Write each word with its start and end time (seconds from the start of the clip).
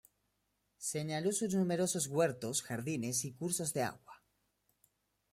Señaló 0.79 1.31
sus 1.31 1.53
numerosos 1.53 2.07
huertos, 2.07 2.63
jardines 2.63 3.23
y 3.23 3.33
cursos 3.33 3.71
de 3.75 3.83
agua. 3.83 4.23